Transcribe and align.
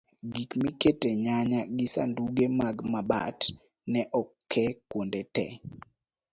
gik 0.33 0.51
mikete 0.63 1.09
nyanya 1.23 1.59
gi 1.77 1.87
sanduge 1.93 2.45
mag 2.59 2.77
mabat 2.91 3.39
ne 3.91 4.01
oke 4.21 4.63
kwonde 4.89 5.21
te 5.35 5.45